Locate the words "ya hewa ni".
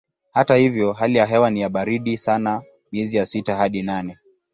1.17-1.59